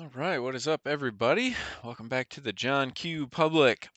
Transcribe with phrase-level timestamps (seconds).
[0.00, 1.54] All right, what is up, everybody?
[1.84, 3.26] Welcome back to the John Q.
[3.26, 3.90] Public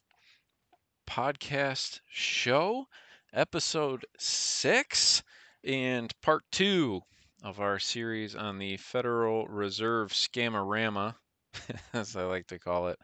[1.09, 2.87] Podcast Show,
[3.31, 5.23] episode six,
[5.63, 6.99] and part two
[7.41, 11.15] of our series on the Federal Reserve scamorama,
[11.93, 12.99] as I like to call it.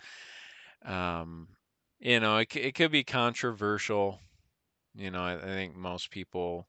[0.83, 1.47] Um,
[1.99, 4.19] you know, it, it could be controversial.
[4.93, 6.67] You know, I, I think most people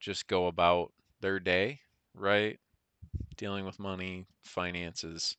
[0.00, 1.78] just go about their day,
[2.14, 2.58] right?
[3.36, 5.36] Dealing with money, finances,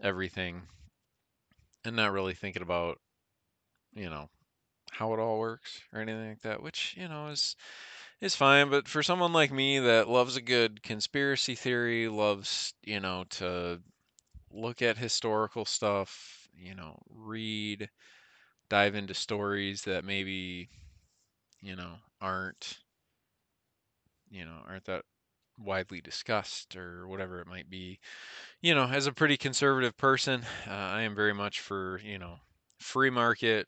[0.00, 0.62] everything,
[1.84, 2.98] and not really thinking about,
[3.94, 4.28] you know,
[4.90, 7.56] how it all works or anything like that, which, you know, is
[8.20, 13.00] is fine, but for someone like me that loves a good conspiracy theory, loves, you
[13.00, 13.80] know, to
[14.50, 17.90] look at historical stuff, you know, read,
[18.68, 20.68] dive into stories that maybe,
[21.60, 22.78] you know, aren't
[24.30, 25.04] you know, aren't that
[25.58, 27.98] widely discussed or whatever it might be.
[28.60, 32.36] You know, as a pretty conservative person, uh, I am very much for, you know,
[32.78, 33.66] free market,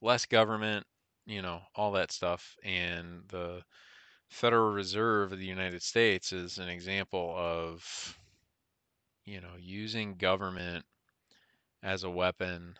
[0.00, 0.86] less government,
[1.26, 2.56] you know, all that stuff.
[2.64, 3.62] And the
[4.28, 8.18] Federal Reserve of the United States is an example of,
[9.24, 10.84] you know, using government
[11.82, 12.76] as a weapon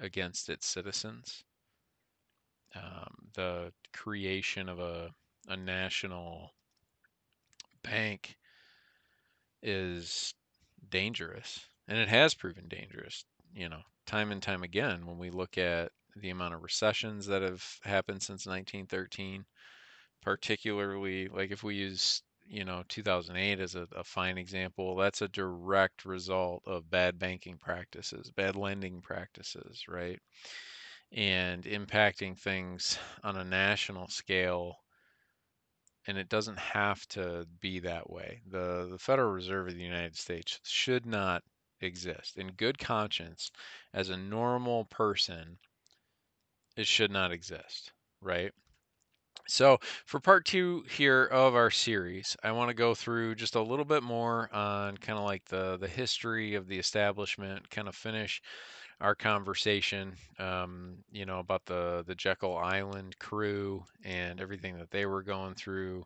[0.00, 1.44] against its citizens.
[2.74, 5.10] Um, the creation of a,
[5.48, 6.52] a national
[7.90, 8.36] bank
[9.62, 10.34] is
[10.90, 15.58] dangerous and it has proven dangerous you know time and time again when we look
[15.58, 19.44] at the amount of recessions that have happened since 1913
[20.22, 25.28] particularly like if we use you know 2008 as a, a fine example that's a
[25.28, 30.20] direct result of bad banking practices bad lending practices right?
[31.12, 34.76] And impacting things on a national scale
[36.06, 38.42] and it doesn't have to be that way.
[38.46, 41.44] The the Federal Reserve of the United States should not
[41.80, 42.36] exist.
[42.36, 43.50] In good conscience,
[43.92, 45.58] as a normal person,
[46.76, 48.52] it should not exist, right?
[49.48, 53.62] So, for part two here of our series, I want to go through just a
[53.62, 57.94] little bit more on kind of like the the history of the establishment, kind of
[57.96, 58.42] finish
[59.00, 65.06] our conversation, um, you know, about the the Jekyll Island crew and everything that they
[65.06, 66.04] were going through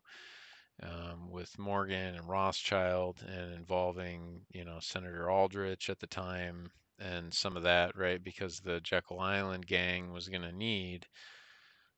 [0.82, 7.32] um, with Morgan and Rothschild, and involving, you know, Senator Aldrich at the time and
[7.32, 8.22] some of that, right?
[8.22, 11.06] Because the Jekyll Island gang was going to need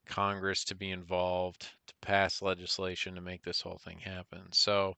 [0.07, 4.43] Congress to be involved to pass legislation to make this whole thing happen.
[4.53, 4.95] So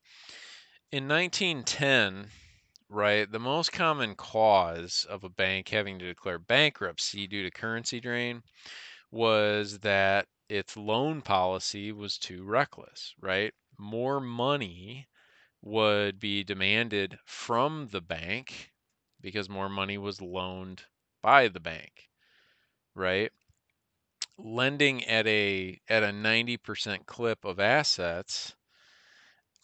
[0.93, 2.27] in 1910,
[2.89, 8.01] right, the most common cause of a bank having to declare bankruptcy due to currency
[8.01, 8.43] drain
[9.11, 13.55] was that its loan policy was too reckless, right?
[13.79, 15.09] More money
[15.63, 18.73] would be demanded from the bank
[19.21, 20.85] because more money was loaned
[21.23, 22.11] by the bank,
[22.95, 23.33] right?
[24.39, 28.55] Lending at a at a 90% clip of assets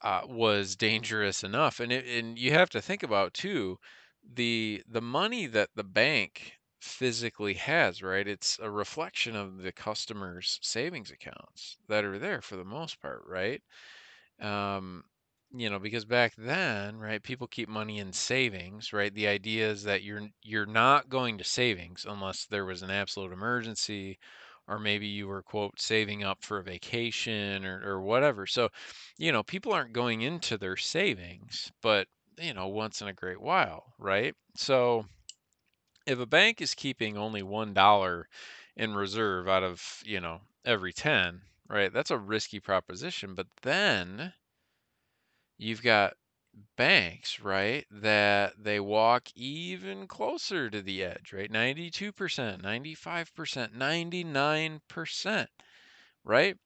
[0.03, 1.81] uh, was dangerous enough.
[1.81, 3.79] And it, and you have to think about too
[4.35, 8.27] the the money that the bank physically has, right?
[8.27, 13.23] It's a reflection of the customer's savings accounts that are there for the most part,
[13.27, 13.63] right?
[14.41, 15.05] Um,
[15.53, 19.13] you know, because back then, right, people keep money in savings, right?
[19.13, 23.33] The idea is that you're you're not going to savings unless there was an absolute
[23.33, 24.19] emergency
[24.71, 28.47] or maybe you were quote saving up for a vacation or, or whatever.
[28.47, 28.71] So
[29.19, 32.07] you know people aren't going into their savings but
[32.39, 34.35] you know once in a great while right?
[34.57, 35.05] So
[36.07, 38.29] if a bank is keeping only one dollar
[38.77, 44.33] in reserve out of you know every 10 right that's a risky proposition but then
[45.59, 46.15] you've got
[46.77, 51.51] banks, right, that they walk even closer to the edge, right?
[51.51, 55.47] 92%, 95%, 99%,
[56.25, 56.57] right?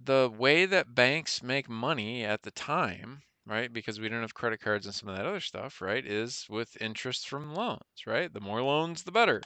[0.00, 4.60] The way that banks make money at the time, right, because we don't have credit
[4.60, 8.32] cards and some of that other stuff, right, is with interest from loans, right?
[8.32, 9.42] The more loans, the better.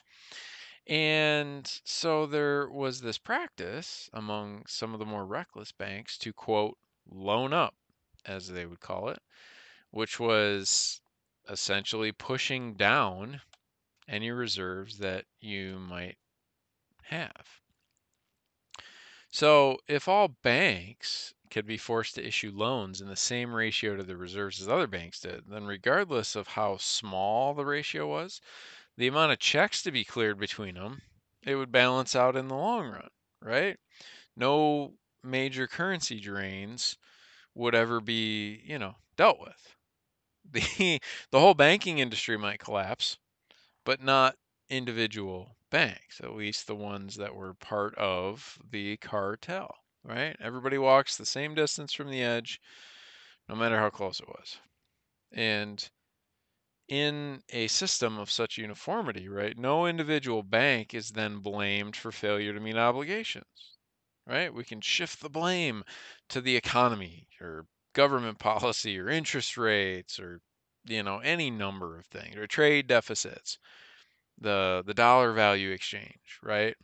[0.86, 6.76] And so there was this practice among some of the more reckless banks to quote,
[7.08, 7.74] loan up
[8.26, 9.20] as they would call it,
[9.90, 11.00] which was
[11.48, 13.40] essentially pushing down
[14.08, 16.18] any reserves that you might
[17.04, 17.60] have.
[19.30, 24.02] So, if all banks could be forced to issue loans in the same ratio to
[24.02, 28.40] the reserves as other banks did, then regardless of how small the ratio was,
[28.96, 31.02] the amount of checks to be cleared between them,
[31.42, 33.08] it would balance out in the long run,
[33.40, 33.78] right?
[34.36, 36.96] No major currency drains
[37.54, 39.76] would ever be, you know, dealt with.
[40.52, 41.00] the
[41.30, 43.18] the whole banking industry might collapse,
[43.84, 44.36] but not
[44.70, 49.74] individual banks, at least the ones that were part of the cartel,
[50.04, 50.36] right?
[50.40, 52.60] Everybody walks the same distance from the edge,
[53.48, 54.58] no matter how close it was.
[55.32, 55.90] And
[56.88, 62.52] in a system of such uniformity, right, no individual bank is then blamed for failure
[62.52, 63.78] to meet obligations,
[64.30, 64.54] right?
[64.54, 65.82] We can shift the blame
[66.28, 70.40] to the economy or government policy or interest rates or
[70.86, 73.58] you know any number of things or trade deficits
[74.40, 76.76] the the dollar value exchange right?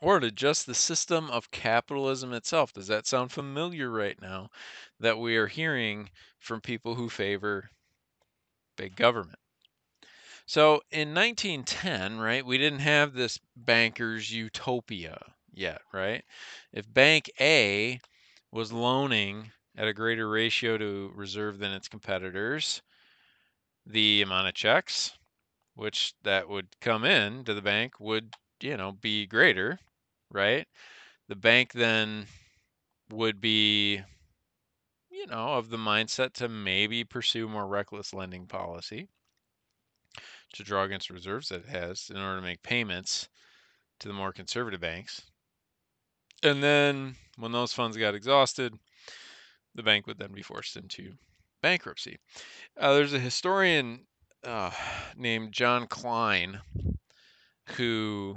[0.00, 2.72] Or to just the system of capitalism itself.
[2.72, 4.48] Does that sound familiar right now
[5.00, 7.70] that we are hearing from people who favor
[8.76, 9.40] big government?
[10.46, 16.24] So in 1910 right we didn't have this bankers utopia yet right
[16.72, 18.00] if bank a
[18.52, 22.82] was loaning at a greater ratio to reserve than its competitors,
[23.86, 25.12] the amount of checks
[25.74, 29.78] which that would come in to the bank would, you know, be greater,
[30.30, 30.66] right?
[31.28, 32.26] The bank then
[33.10, 34.02] would be
[35.10, 39.08] you know, of the mindset to maybe pursue more reckless lending policy
[40.52, 43.28] to draw against reserves that it has in order to make payments
[44.00, 45.22] to the more conservative banks.
[46.42, 48.74] And then when those funds got exhausted,
[49.74, 51.12] the bank would then be forced into
[51.62, 52.18] bankruptcy.
[52.76, 54.06] Uh, there's a historian
[54.44, 54.70] uh,
[55.16, 56.60] named John Klein
[57.76, 58.36] who,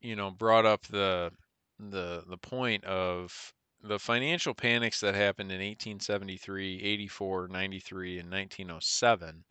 [0.00, 1.30] you know, brought up the
[1.78, 9.44] the the point of the financial panics that happened in 1873, 84, 93, and 1907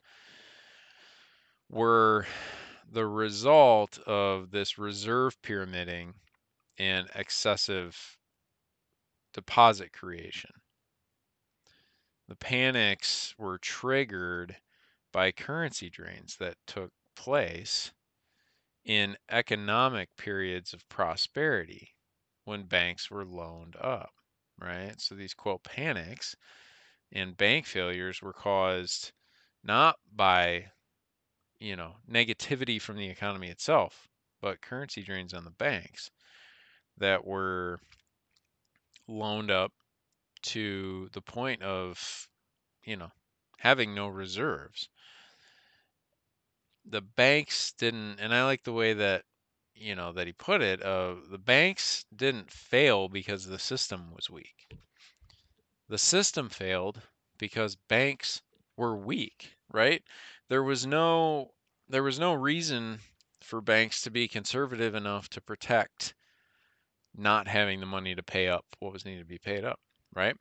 [1.69, 2.25] were
[2.91, 6.13] the result of this reserve pyramiding
[6.77, 8.17] and excessive
[9.33, 10.51] deposit creation.
[12.27, 14.61] The panics were triggered
[15.11, 17.93] by currency drains that took place
[18.85, 21.95] in economic periods of prosperity
[22.45, 24.13] when banks were loaned up,
[24.57, 24.99] right?
[24.99, 26.35] So these quote panics
[27.11, 29.13] and bank failures were caused
[29.63, 30.71] not by
[31.59, 34.09] you know negativity from the economy itself,
[34.41, 36.11] but currency drains on the banks
[36.97, 37.79] that were
[39.07, 39.71] loaned up
[40.41, 42.27] to the point of,
[42.83, 43.11] you know,
[43.59, 44.89] having no reserves.
[46.85, 49.23] The banks didn't, and I like the way that,
[49.73, 50.81] you know, that he put it.
[50.81, 54.67] Uh, the banks didn't fail because the system was weak.
[55.87, 57.01] The system failed
[57.37, 58.41] because banks
[58.77, 60.03] were weak, right?
[60.49, 61.53] There was no
[61.87, 62.99] there was no reason
[63.41, 66.15] for banks to be conservative enough to protect
[67.15, 69.79] not having the money to pay up what was needed to be paid up,
[70.15, 70.35] right?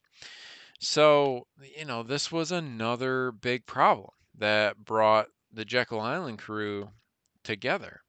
[0.80, 1.46] So,
[1.76, 6.90] you know, this was another big problem that brought the Jekyll Island crew
[7.44, 8.00] together,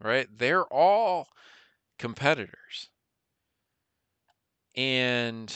[0.00, 0.26] right?
[0.36, 1.28] They're all
[1.98, 2.90] competitors.
[4.74, 5.54] And,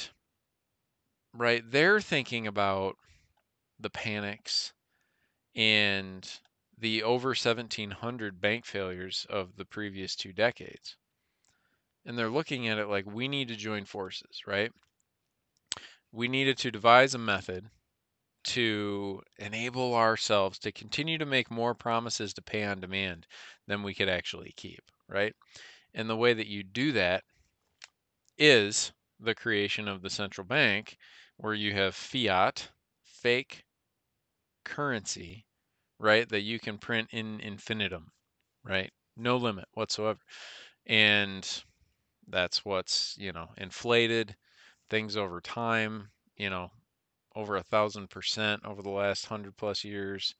[1.34, 2.96] right, they're thinking about
[3.78, 4.72] the panics
[5.54, 6.28] and
[6.78, 10.96] the over 1700 bank failures of the previous two decades
[12.04, 14.72] and they're looking at it like we need to join forces, right?
[16.12, 17.70] We needed to devise a method
[18.42, 23.26] to enable ourselves to continue to make more promises to pay on demand
[23.66, 25.34] than we could actually keep, right?
[25.94, 27.24] And the way that you do that
[28.38, 30.96] is the creation of the central bank
[31.36, 32.70] where you have fiat,
[33.04, 33.64] fake
[34.64, 35.44] currency,
[35.98, 38.10] right, that you can print in infinitum,
[38.64, 38.90] right?
[39.16, 40.20] No limit whatsoever.
[40.86, 41.62] And
[42.30, 44.36] that's what's, you know, inflated
[44.88, 46.70] things over time, you know,
[47.36, 50.34] over a thousand percent over the last hundred plus years.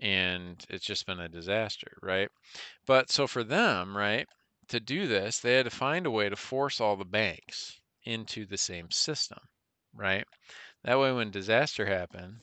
[0.00, 2.28] And it's just been a disaster, right?
[2.86, 4.26] But so for them, right,
[4.68, 8.46] to do this, they had to find a way to force all the banks into
[8.46, 9.38] the same system,
[9.94, 10.24] right?
[10.84, 12.38] That way, when disaster happened,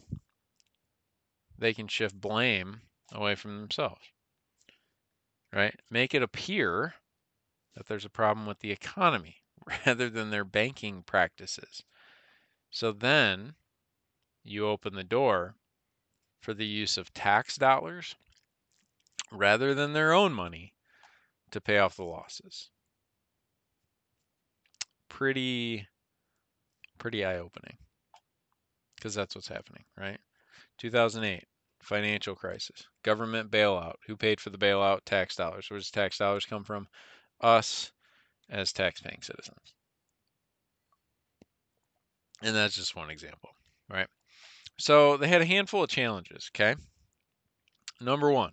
[1.58, 2.82] they can shift blame
[3.14, 4.02] away from themselves,
[5.54, 5.74] right?
[5.90, 6.94] Make it appear
[7.76, 9.38] that there's a problem with the economy
[9.86, 11.84] rather than their banking practices.
[12.72, 13.56] So then
[14.44, 15.56] you open the door
[16.40, 18.16] for the use of tax dollars
[19.32, 20.74] rather than their own money
[21.52, 22.70] to pay off the losses.
[25.10, 25.88] Pretty
[26.98, 27.78] pretty eye-opening.
[29.02, 30.20] Cuz that's what's happening, right?
[30.78, 31.48] 2008
[31.82, 33.96] financial crisis, government bailout.
[34.08, 35.02] Who paid for the bailout?
[35.06, 35.70] Tax dollars.
[35.70, 36.88] Where does tax dollars come from?
[37.42, 37.92] Us
[38.50, 39.74] as tax-paying citizens.
[42.42, 43.50] And that's just one example,
[43.90, 44.08] right?
[44.78, 46.76] So they had a handful of challenges, okay?
[48.02, 48.52] Number one,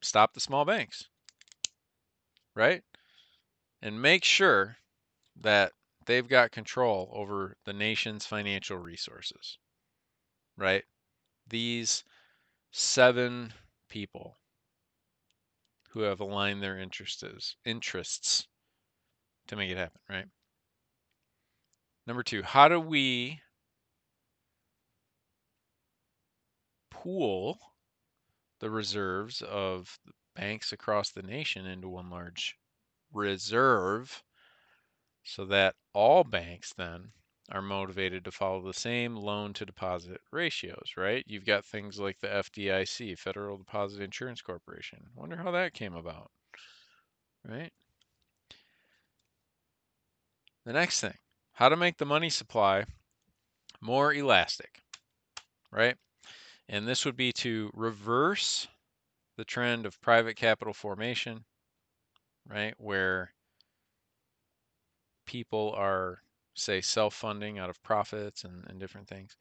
[0.00, 1.08] stop the small banks,
[2.54, 2.82] right?
[3.82, 4.76] And make sure
[5.40, 5.72] that
[6.06, 9.58] they've got control over the nation's financial resources,
[10.56, 10.84] right?
[11.48, 12.04] These
[12.70, 13.52] seven
[13.88, 14.36] people
[15.92, 18.46] who have aligned their interests interests
[19.46, 20.26] to make it happen, right?
[22.06, 23.40] Number two, how do we
[26.90, 27.58] pool
[28.60, 29.98] the reserves of
[30.34, 32.56] banks across the nation into one large
[33.12, 34.22] reserve
[35.24, 37.12] so that all banks then
[37.50, 41.24] are motivated to follow the same loan to deposit ratios, right?
[41.26, 44.98] You've got things like the FDIC, Federal Deposit Insurance Corporation.
[45.14, 46.30] Wonder how that came about,
[47.46, 47.72] right?
[50.64, 51.18] The next thing,
[51.52, 52.84] how to make the money supply
[53.80, 54.80] more elastic,
[55.72, 55.96] right?
[56.68, 58.68] And this would be to reverse
[59.36, 61.44] the trend of private capital formation,
[62.48, 62.74] right?
[62.78, 63.32] Where
[65.26, 66.22] people are,
[66.54, 69.36] say, self funding out of profits and, and different things,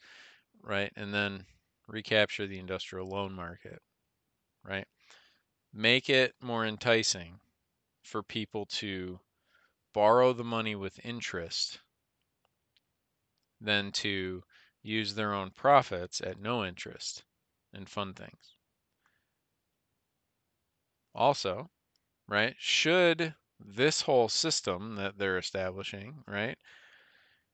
[0.62, 0.92] right?
[0.96, 1.46] And then
[1.88, 3.82] recapture the industrial loan market,
[4.64, 4.88] right?
[5.74, 7.40] Make it more enticing
[8.04, 9.20] for people to
[9.94, 11.82] borrow the money with interest
[13.62, 14.44] than to
[14.82, 17.24] use their own profits at no interest
[17.74, 18.58] and fund things.
[21.14, 21.70] Also,
[22.28, 26.58] right, should this whole system that they're establishing, right,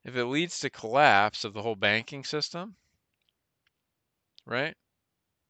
[0.08, 2.78] if it leads to collapse of the whole banking system,
[4.46, 4.74] right,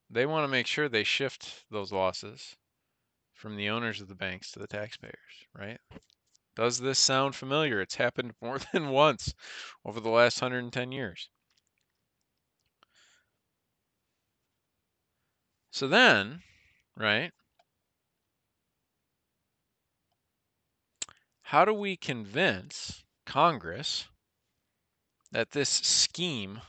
[0.09, 2.57] they want to make sure they shift those losses
[3.35, 5.13] from the owners of the banks to the taxpayers,
[5.53, 5.79] right?
[6.55, 7.81] Does this sound familiar?
[7.81, 9.35] It's happened more than once
[9.85, 11.29] over the last 110 years.
[15.69, 16.41] So then,
[16.95, 17.31] right,
[21.43, 24.07] how do we convince Congress
[25.31, 26.61] that this scheme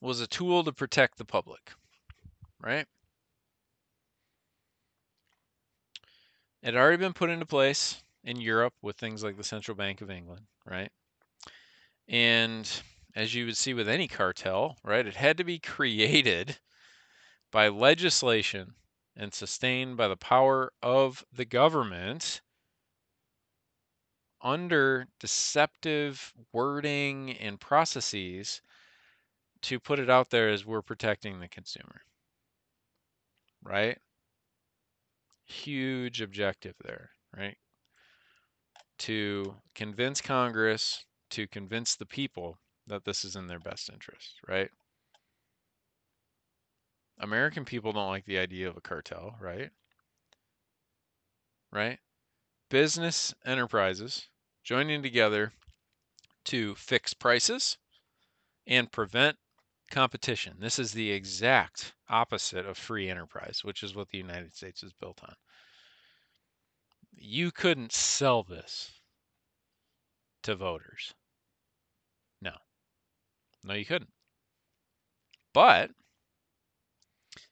[0.00, 1.72] was a tool to protect the public,
[2.60, 2.86] right?
[6.62, 10.00] It had already been put into place in Europe with things like the Central Bank
[10.00, 10.90] of England, right?
[12.08, 12.70] And
[13.14, 16.58] as you would see with any cartel, right, it had to be created
[17.50, 18.74] by legislation
[19.16, 22.40] and sustained by the power of the government
[24.44, 28.60] under deceptive wording and processes
[29.62, 32.02] to put it out there as we're protecting the consumer.
[33.62, 33.98] Right?
[35.46, 37.56] Huge objective there, right?
[38.98, 44.70] To convince Congress, to convince the people that this is in their best interest, right?
[47.18, 49.70] American people don't like the idea of a cartel, right?
[51.72, 51.98] Right?
[52.68, 54.28] Business enterprises
[54.64, 55.52] joining together
[56.46, 57.76] to fix prices
[58.66, 59.36] and prevent
[59.90, 60.54] competition.
[60.58, 64.92] This is the exact opposite of free enterprise, which is what the United States is
[64.92, 65.34] built on.
[67.16, 68.90] You couldn't sell this
[70.42, 71.14] to voters.
[72.40, 72.52] No.
[73.62, 74.10] No, you couldn't.
[75.52, 75.90] But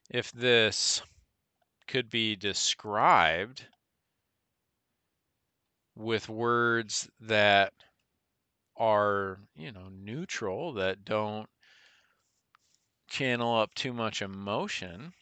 [0.09, 1.01] if this
[1.87, 3.65] could be described
[5.95, 7.73] with words that
[8.77, 11.49] are, you know, neutral, that don't
[13.07, 15.13] channel up too much emotion,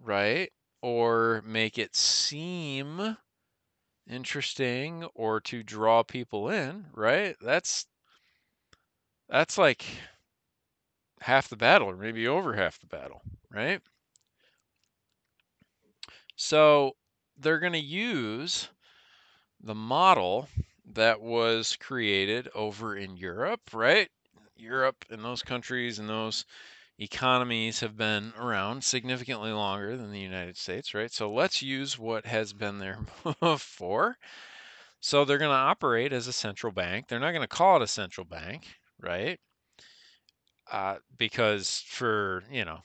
[0.00, 0.52] right?
[0.82, 3.16] Or make it seem
[4.08, 7.36] interesting or to draw people in, right?
[7.40, 7.86] That's
[9.28, 9.84] that's like
[11.20, 13.80] half the battle or maybe over half the battle, right?
[16.36, 16.94] So
[17.38, 18.68] they're going to use
[19.62, 20.48] the model
[20.94, 24.08] that was created over in Europe, right?
[24.56, 26.44] Europe and those countries and those
[26.98, 31.12] economies have been around significantly longer than the United States, right?
[31.12, 32.98] So let's use what has been there
[33.40, 34.16] before.
[35.00, 37.08] So they're going to operate as a central bank.
[37.08, 38.66] They're not going to call it a central bank,
[39.00, 39.40] right?
[40.70, 42.80] Uh, because for, you know,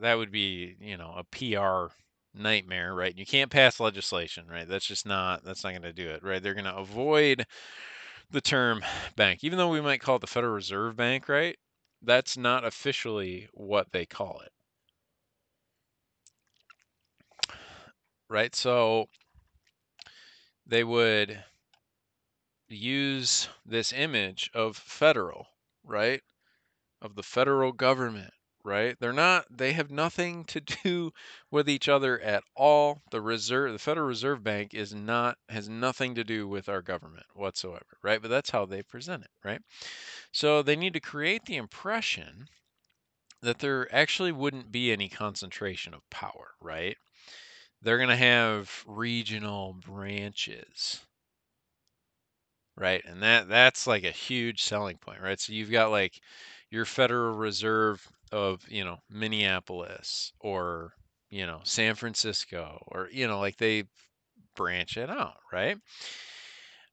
[0.00, 1.92] that would be, you know, a PR
[2.34, 3.16] nightmare, right?
[3.16, 4.68] You can't pass legislation, right?
[4.68, 6.42] That's just not that's not going to do it, right?
[6.42, 7.46] They're going to avoid
[8.30, 8.84] the term
[9.16, 11.56] bank, even though we might call it the Federal Reserve Bank, right?
[12.02, 14.52] That's not officially what they call it.
[18.28, 18.54] Right?
[18.54, 19.08] So
[20.66, 21.44] they would
[22.68, 25.46] use this image of federal,
[25.84, 26.22] right?
[27.02, 28.32] Of the federal government,
[28.64, 28.96] right?
[29.00, 31.12] They're not they have nothing to do
[31.50, 33.00] with each other at all.
[33.10, 37.26] The reserve the Federal Reserve Bank is not has nothing to do with our government
[37.34, 38.20] whatsoever, right?
[38.22, 39.62] But that's how they present it, right?
[40.32, 42.48] So they need to create the impression
[43.42, 46.96] that there actually wouldn't be any concentration of power, right?
[47.82, 51.02] They're going to have regional branches
[52.76, 53.02] right?
[53.06, 55.38] And that that's like a huge selling point, right?
[55.40, 56.20] So you've got like
[56.72, 60.94] your Federal Reserve of, you know, Minneapolis or,
[61.30, 63.84] you know, San Francisco or, you know, like they
[64.56, 65.76] branch it out, right?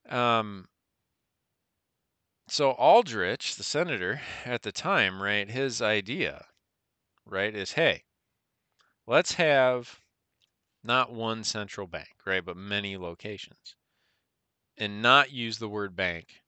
[0.09, 0.67] Um
[2.49, 6.45] so Aldrich, the senator at the time, right, his idea,
[7.25, 8.03] right, is hey,
[9.07, 9.99] let's have
[10.83, 13.75] not one central bank, right, but many locations
[14.77, 16.41] and not use the word bank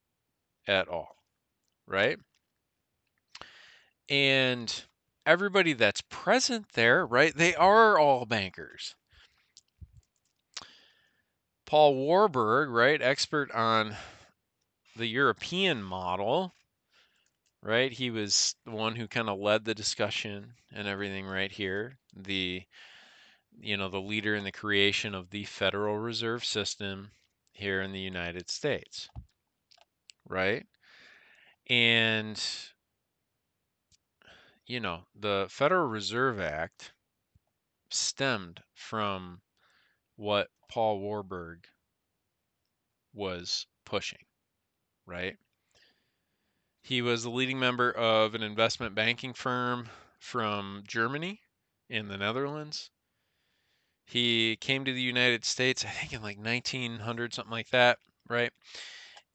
[0.67, 1.15] at all,
[1.87, 2.19] right?
[4.09, 4.83] And
[5.25, 8.95] everybody that's present there, right, they are all bankers.
[11.65, 13.95] Paul Warburg, right, expert on
[14.97, 16.53] the European model,
[17.63, 17.93] right?
[17.93, 21.97] He was the one who kind of led the discussion and everything right here.
[22.15, 22.63] The
[23.59, 27.11] you know, the leader in the creation of the Federal Reserve System
[27.51, 29.09] here in the United States.
[30.27, 30.65] Right?
[31.67, 32.41] And
[34.71, 36.93] you know, the Federal Reserve Act
[37.89, 39.41] stemmed from
[40.15, 41.65] what Paul Warburg
[43.13, 44.23] was pushing,
[45.05, 45.35] right?
[46.83, 51.41] He was the leading member of an investment banking firm from Germany
[51.89, 52.91] in the Netherlands.
[54.05, 57.97] He came to the United States, I think in like 1900, something like that,
[58.29, 58.53] right?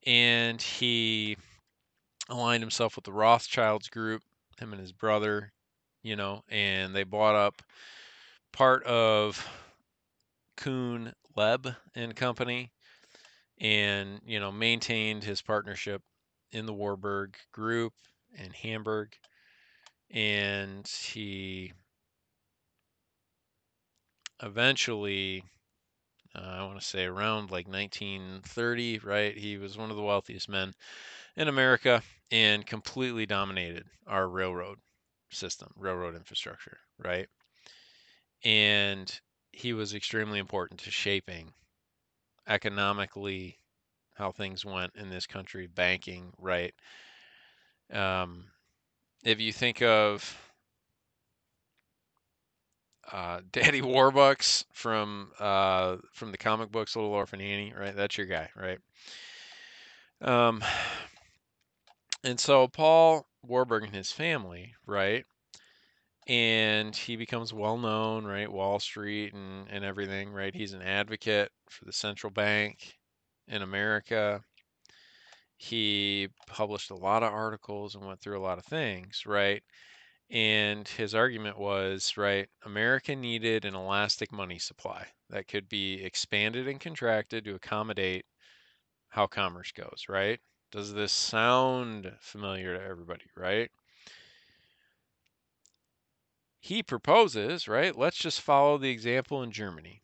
[0.07, 1.37] And he
[2.31, 4.23] aligned himself with the Rothschilds group,
[4.61, 5.52] him and his brother,
[6.02, 7.63] you know, and they bought up
[8.52, 9.47] part of
[10.57, 12.73] Kuhn Loeb and Company,
[13.59, 16.02] and you know maintained his partnership
[16.52, 17.95] in the Warburg Group
[18.35, 19.17] in Hamburg,
[20.11, 21.73] and he
[24.43, 25.45] eventually,
[26.35, 29.37] uh, I want to say around like 1930, right?
[29.37, 30.73] He was one of the wealthiest men
[31.37, 34.79] in America and completely dominated our railroad
[35.31, 37.29] system, railroad infrastructure, right?
[38.45, 39.21] And
[39.53, 41.53] he was extremely important to shaping
[42.47, 43.59] economically
[44.15, 46.75] how things went in this country, banking, right?
[47.93, 48.45] Um,
[49.25, 50.37] if you think of
[53.13, 57.95] uh, Daddy Warbucks from uh, from the comic books, Little Orphan Annie, right?
[57.95, 58.79] That's your guy, right?
[60.23, 60.65] Um,
[62.25, 65.25] and so Paul Warburg and his family, right?
[66.29, 68.50] And he becomes well known, right?
[68.50, 70.55] Wall Street and, and everything, right?
[70.55, 72.99] He's an advocate for the central bank
[73.47, 74.45] in America.
[75.59, 79.63] He published a lot of articles and went through a lot of things, right?
[80.31, 86.69] And his argument was, right, America needed an elastic money supply that could be expanded
[86.69, 88.26] and contracted to accommodate
[89.11, 90.41] how commerce goes, right?
[90.76, 93.71] Does this sound familiar to everybody, right?
[96.60, 97.97] He proposes, right?
[97.97, 100.02] Let's just follow the example in Germany.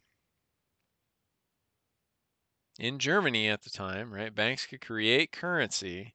[2.78, 6.14] In Germany at the time, right, banks could create currency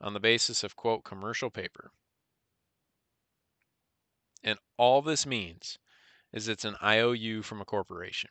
[0.00, 1.90] on the basis of, quote, commercial paper.
[4.42, 5.78] And all this means
[6.32, 8.30] is it's an IOU from a corporation,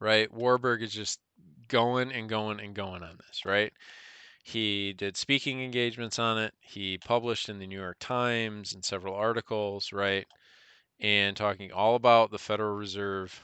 [0.00, 0.32] right?
[0.32, 1.20] Warburg is just
[1.68, 3.72] going and going and going on this, right?
[4.48, 6.54] He did speaking engagements on it.
[6.60, 10.26] He published in the New York Times and several articles, right?
[11.00, 13.42] And talking all about the Federal Reserve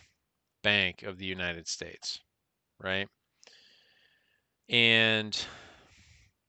[0.62, 2.21] Bank of the United States,
[2.81, 3.07] right?
[4.71, 5.38] And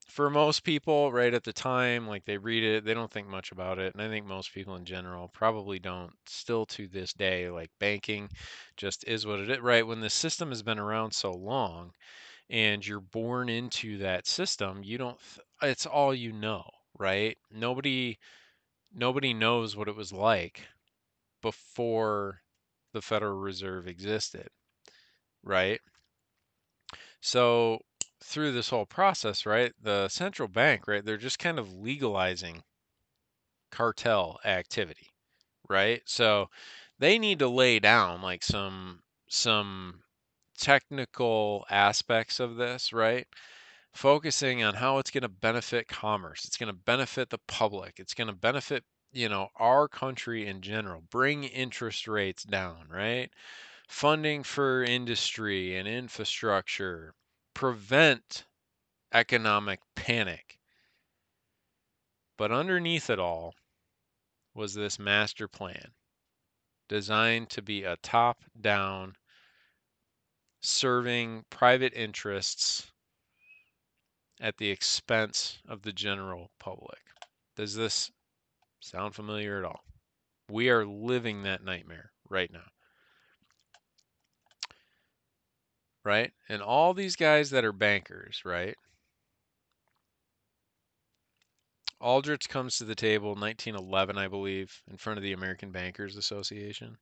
[0.08, 3.52] for most people, right at the time, like they read it, they don't think much
[3.52, 3.94] about it.
[3.94, 7.50] And I think most people in general probably don't still to this day.
[7.50, 8.30] Like banking
[8.78, 9.86] just is what it is, right?
[9.86, 11.91] When the system has been around so long
[12.49, 15.17] and you're born into that system, you don't,
[15.62, 17.38] it's all you know, right?
[17.51, 18.19] Nobody,
[18.93, 20.67] nobody knows what it was like
[21.41, 22.41] before
[22.93, 24.49] the Federal Reserve existed,
[25.43, 25.79] right?
[27.21, 27.79] So
[28.23, 32.63] through this whole process, right, the central bank, right, they're just kind of legalizing
[33.71, 35.12] cartel activity,
[35.69, 36.01] right?
[36.05, 36.49] So
[36.99, 40.05] they need to lay down like some some
[40.58, 43.28] technical aspects of this, right?
[43.96, 48.13] focusing on how it's going to benefit commerce, it's going to benefit the public, it's
[48.13, 53.32] going to benefit, you know, our country in general, bring interest rates down, right?
[53.88, 57.13] Funding for industry and infrastructure,
[57.54, 58.46] prevent
[59.13, 60.60] economic panic.
[62.38, 63.56] But underneath it all
[64.54, 65.91] was this master plan
[66.89, 69.15] designed to be a top down,
[70.65, 72.91] serving private interests
[74.39, 76.99] at the expense of the general public.
[77.56, 78.12] Does this
[78.82, 79.84] sound familiar at all?
[80.49, 82.67] We are living that nightmare right now.
[86.04, 86.32] Right?
[86.49, 88.75] And all these guys that are bankers, right?
[91.99, 96.97] Aldrich comes to the table 1911, I believe, in front of the American Bankers Association.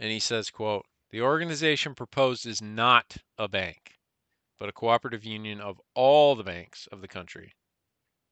[0.00, 3.98] And he says, quote, the organization proposed is not a bank,
[4.58, 7.52] but a cooperative union of all the banks of the country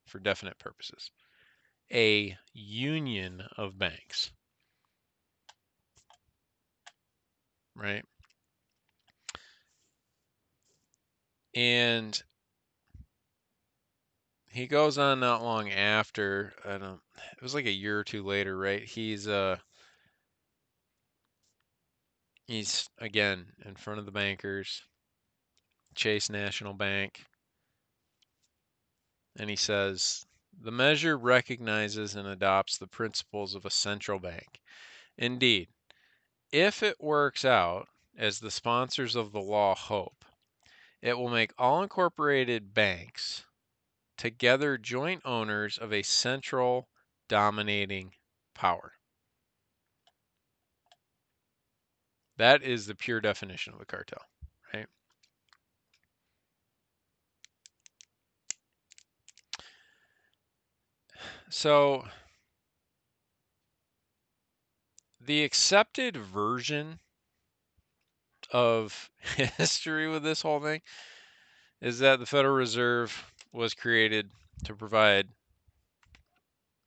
[0.07, 1.11] for definite purposes.
[1.93, 4.31] A union of banks.
[7.75, 8.03] Right?
[11.53, 12.19] And
[14.47, 16.99] he goes on not long after, I don't
[17.37, 18.83] it was like a year or two later, right?
[18.83, 19.57] He's uh
[22.49, 24.83] he's again in front of the bankers,
[25.93, 27.23] Chase National Bank,
[29.37, 30.25] and he says
[30.59, 34.59] the measure recognizes and adopts the principles of a central bank.
[35.17, 35.69] Indeed,
[36.51, 40.25] if it works out as the sponsors of the law hope,
[41.01, 43.45] it will make all incorporated banks
[44.17, 46.89] together joint owners of a central
[47.27, 48.11] dominating
[48.55, 48.93] power.
[52.39, 54.21] That is the pure definition of a cartel,
[54.73, 54.87] right?
[61.49, 62.05] So
[65.19, 67.01] the accepted version
[68.53, 69.09] of
[69.57, 70.81] history with this whole thing
[71.81, 74.31] is that the Federal Reserve was created
[74.63, 75.27] to provide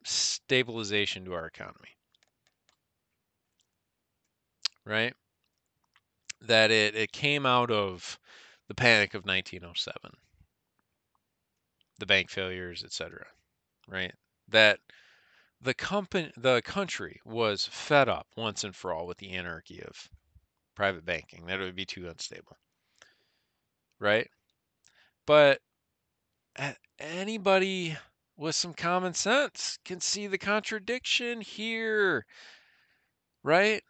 [0.03, 1.91] stabilization to our economy.
[4.87, 5.12] Right?
[6.42, 8.18] That it, it came out of
[8.68, 10.16] the panic of 1907,
[11.98, 13.26] the bank failures, etc.
[13.88, 14.12] Right?
[14.48, 14.81] That
[15.61, 20.09] the company the country was fed up once and for all with the anarchy of
[20.74, 22.59] private banking, that it would be too unstable.
[24.00, 24.28] Right?
[25.26, 25.61] But
[26.98, 27.96] anybody
[28.37, 32.26] with some common sense can see the contradiction here,
[33.44, 33.83] right?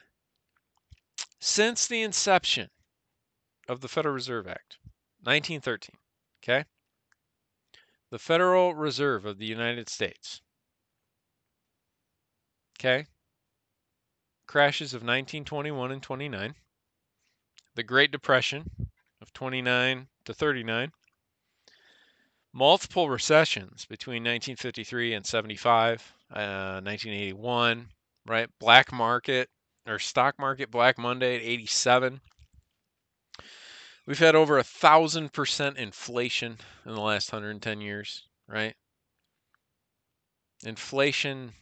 [1.45, 2.71] Since the inception
[3.67, 4.79] of the Federal Reserve Act,
[5.25, 5.97] 1913,
[6.41, 6.65] okay?
[8.11, 10.41] The Federal Reserve of the United States,
[12.79, 13.09] okay?
[14.47, 16.55] Crashes of 1921 and 29,
[17.75, 18.71] the Great Depression
[19.21, 20.93] of 29 to 39,
[22.53, 27.89] multiple recessions between 1953 and 75, uh, 1981,
[28.27, 28.49] right?
[28.61, 29.51] Black market
[29.87, 32.21] or stock market Black Monday at 87.
[34.07, 38.75] We've had over a thousand percent inflation in the last 110 years, right?
[40.65, 41.53] Inflation,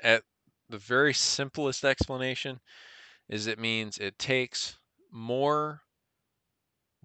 [0.00, 0.22] at
[0.68, 2.60] the very simplest explanation,
[3.28, 4.78] is it means it takes
[5.12, 5.82] more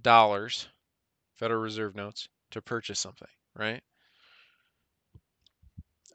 [0.01, 0.67] dollars,
[1.35, 3.81] Federal Reserve notes, to purchase something, right?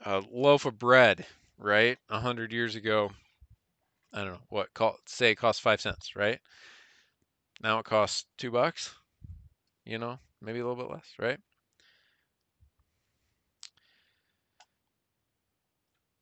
[0.05, 1.27] A loaf of bread,
[1.59, 1.99] right?
[2.09, 3.11] A hundred years ago,
[4.13, 6.41] I don't know what call say it costs five cents, right?
[7.61, 8.95] Now it costs two bucks,
[9.85, 11.41] you know, maybe a little bit less, right?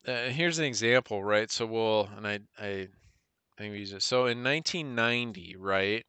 [0.06, 1.50] Uh, here's an example, right?
[1.50, 2.88] So we'll, and I, I, I
[3.58, 4.02] think we use it.
[4.02, 6.04] So in 1990, right?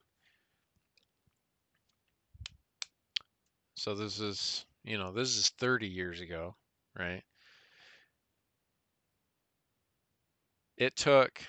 [3.75, 6.55] So this is, you know, this is 30 years ago,
[6.97, 7.23] right?
[10.77, 11.43] It took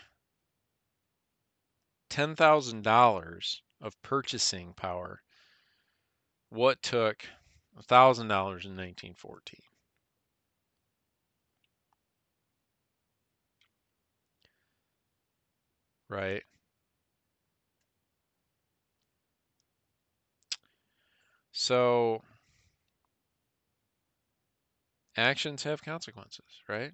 [2.10, 5.22] $10,000 of purchasing power.
[6.48, 7.24] What took
[7.76, 9.60] $1,000 in 1914?
[16.08, 16.42] Right?
[21.52, 22.22] So
[25.16, 26.92] actions have consequences, right?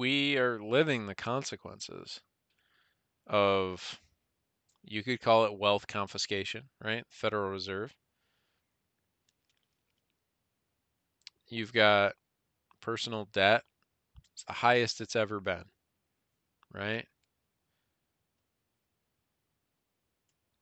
[0.00, 2.22] We are living the consequences
[3.26, 4.00] of,
[4.82, 7.04] you could call it wealth confiscation, right?
[7.10, 7.94] Federal Reserve.
[11.48, 12.14] You've got
[12.80, 13.62] personal debt.
[14.32, 15.64] It's the highest it's ever been,
[16.72, 17.04] right?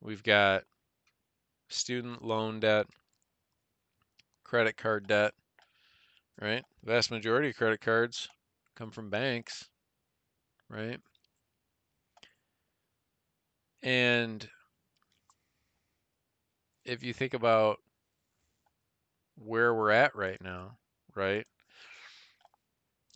[0.01, 0.65] We've got
[1.69, 2.89] student loan debt,
[4.43, 5.33] credit card debt,
[6.41, 6.65] right?
[6.83, 8.29] vast majority of credit cards
[8.79, 9.69] come from banks,
[10.69, 11.01] right?
[13.83, 14.49] And
[16.85, 17.79] if you think about
[19.37, 20.79] where we're at right now,
[21.17, 21.45] right?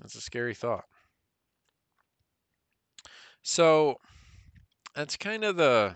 [0.01, 0.85] That's a scary thought.
[3.43, 3.99] So
[4.97, 5.95] that's kind of the,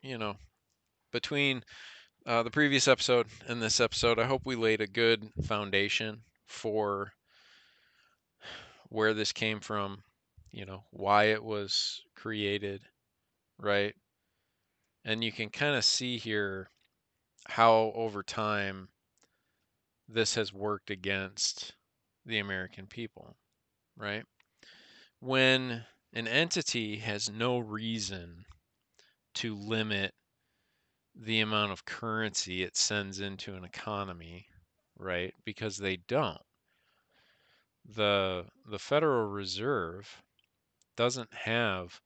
[0.00, 0.36] you know,
[1.10, 1.64] between
[2.24, 7.12] uh, the previous episode and this episode, I hope we laid a good foundation for
[8.88, 10.02] where this came from,
[10.50, 12.82] you know, why it was created,
[13.58, 13.94] right?
[15.04, 16.70] And you can kind of see here
[17.48, 18.88] how over time
[20.08, 21.74] this has worked against
[22.24, 23.36] the American people,
[23.96, 24.24] right?
[25.20, 28.44] When an entity has no reason
[29.34, 30.14] to limit
[31.14, 34.46] the amount of currency it sends into an economy,
[34.98, 35.34] right?
[35.44, 36.40] Because they don't.
[37.88, 40.22] The the Federal Reserve
[40.96, 42.00] doesn't have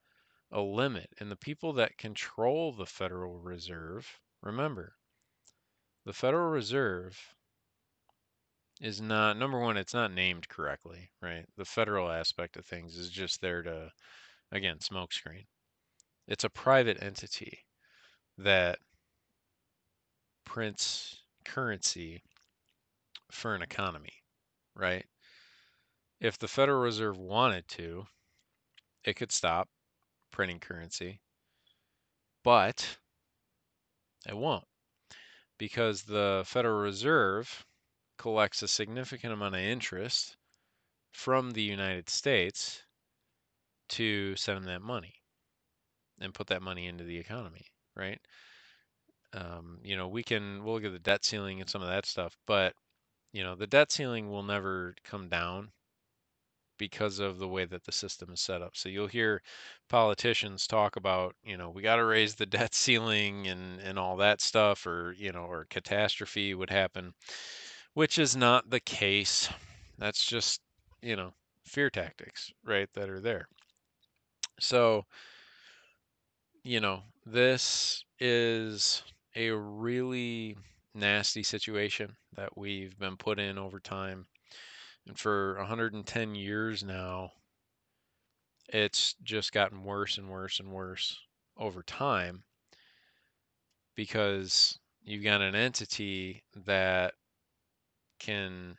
[0.50, 4.96] a limit and the people that control the Federal Reserve, remember,
[6.04, 7.34] the Federal Reserve
[8.80, 11.46] is not number one it's not named correctly right?
[11.56, 13.90] The federal aspect of things is just there to
[14.52, 15.46] again smokescreen.
[16.28, 17.66] It's a private entity
[18.38, 18.78] that
[20.44, 22.22] prints currency
[23.30, 24.22] for an economy
[24.74, 25.04] right
[26.22, 28.06] if the federal reserve wanted to
[29.04, 29.68] it could stop
[30.30, 31.20] printing currency
[32.42, 32.98] but
[34.26, 34.64] it won't
[35.58, 37.64] because the federal reserve
[38.18, 40.36] collects a significant amount of interest
[41.12, 42.82] from the United States
[43.88, 45.14] to send them that money
[46.20, 48.20] and put that money into the economy, right?
[49.34, 52.06] Um, you know, we can we'll look at the debt ceiling and some of that
[52.06, 52.74] stuff, but
[53.32, 55.70] you know, the debt ceiling will never come down
[56.88, 58.76] because of the way that the system is set up.
[58.76, 59.40] So you'll hear
[59.88, 64.16] politicians talk about, you know, we got to raise the debt ceiling and and all
[64.18, 67.14] that stuff or, you know, or catastrophe would happen
[67.94, 69.48] which is not the case.
[69.98, 70.60] That's just,
[71.02, 71.32] you know,
[71.66, 73.48] fear tactics, right, that are there.
[74.60, 75.06] So,
[76.64, 79.02] you know, this is
[79.34, 80.56] a really
[80.94, 84.26] nasty situation that we've been put in over time.
[85.06, 87.32] And for 110 years now,
[88.68, 91.20] it's just gotten worse and worse and worse
[91.56, 92.44] over time
[93.94, 97.14] because you've got an entity that
[98.18, 98.78] can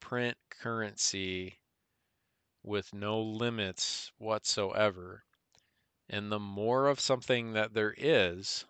[0.00, 1.58] print currency
[2.62, 5.24] with no limits whatsoever.
[6.08, 8.66] And the more of something that there is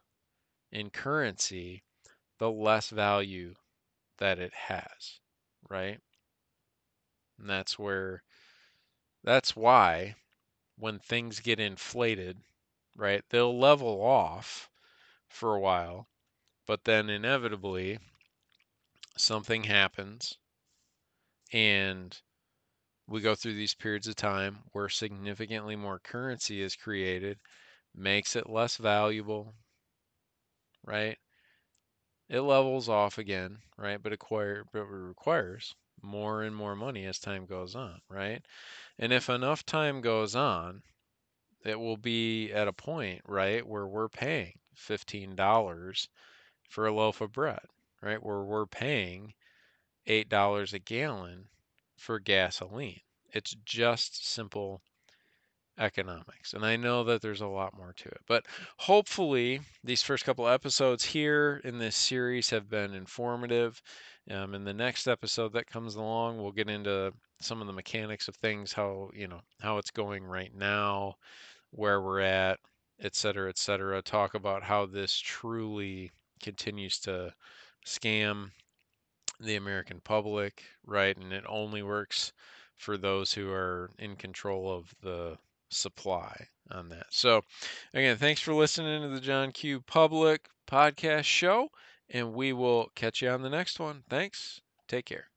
[0.70, 1.84] in currency,
[2.38, 3.54] the less value
[4.18, 5.20] that it has,
[5.68, 6.00] right?
[7.38, 8.22] And that's where,
[9.24, 10.14] that's why
[10.76, 12.42] when things get inflated,
[12.96, 14.70] right, they'll level off
[15.28, 16.08] for a while,
[16.66, 17.98] but then inevitably
[19.16, 20.38] something happens
[21.52, 22.20] and
[23.06, 27.38] we go through these periods of time where significantly more currency is created,
[27.94, 29.54] makes it less valuable,
[30.84, 31.18] right?
[32.28, 34.02] It levels off again, right?
[34.02, 38.44] But acquire but requires more and more money as time goes on, right?
[38.98, 40.82] And if enough time goes on,
[41.64, 46.08] it will be at a point, right, where we're paying $15
[46.68, 47.66] for a loaf of bread,
[48.00, 48.22] right?
[48.22, 49.34] Where we're paying
[50.06, 51.48] $8 a gallon
[51.96, 53.00] for gasoline.
[53.32, 54.82] It's just simple
[55.78, 56.52] economics.
[56.52, 58.20] And I know that there's a lot more to it.
[58.26, 58.44] But
[58.76, 63.80] hopefully, these first couple episodes here in this series have been informative.
[64.30, 68.28] Um, in the next episode that comes along, we'll get into some of the mechanics
[68.28, 71.14] of things, how you know how it's going right now,
[71.70, 72.60] where we're at,
[73.00, 74.00] et cetera, et cetera.
[74.02, 77.32] Talk about how this truly continues to
[77.84, 78.50] scam
[79.40, 81.16] the American public, right?
[81.16, 82.32] And it only works
[82.76, 85.36] for those who are in control of the
[85.72, 87.06] supply on that.
[87.10, 87.42] So,
[87.94, 91.68] again, thanks for listening to the John Q Public podcast show,
[92.08, 94.04] and we will catch you on the next one.
[94.08, 94.60] Thanks.
[94.88, 95.31] Take care.